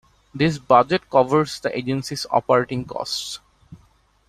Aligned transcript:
This 0.33 0.57
budget 0.57 1.11
covers 1.11 1.59
the 1.59 1.77
Agency's 1.77 2.25
operating 2.31 2.85
costs. 2.85 3.37